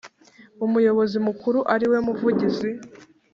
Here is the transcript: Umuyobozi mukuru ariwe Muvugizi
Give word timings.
Umuyobozi 0.65 1.17
mukuru 1.27 1.59
ariwe 1.73 1.97
Muvugizi 2.05 2.69